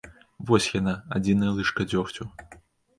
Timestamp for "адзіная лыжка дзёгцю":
1.19-2.23